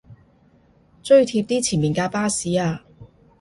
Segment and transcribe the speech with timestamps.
[1.03, 2.81] 追貼啲前面架巴士吖